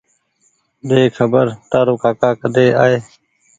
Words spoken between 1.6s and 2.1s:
تآرو